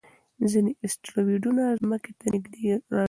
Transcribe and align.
ځینې 0.51 0.71
اسټروېډونه 0.85 1.63
ځمکې 1.81 2.11
ته 2.19 2.25
نږدې 2.33 2.59
راځي. 2.69 2.79